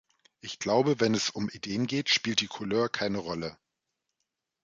Ich 0.39 0.57
glaube, 0.57 0.99
wenn 0.99 1.13
es 1.13 1.29
um 1.29 1.47
Ideen 1.49 1.85
geht, 1.85 2.09
spielt 2.09 2.41
die 2.41 2.47
Couleur 2.47 2.89
keine 2.89 3.19
Rolle. 3.19 3.55